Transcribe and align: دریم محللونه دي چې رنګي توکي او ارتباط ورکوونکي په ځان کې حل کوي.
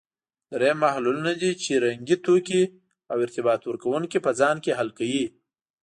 دریم 0.51 0.77
محللونه 0.85 1.31
دي 1.41 1.51
چې 1.63 1.71
رنګي 1.85 2.17
توکي 2.25 2.63
او 3.11 3.17
ارتباط 3.25 3.61
ورکوونکي 3.65 4.17
په 4.25 4.31
ځان 4.39 4.55
کې 4.63 4.77
حل 4.79 4.89
کوي. 4.97 5.25